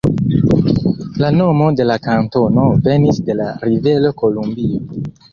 [1.23, 4.81] La nomo de la kantono venis de la rivero Kolumbio.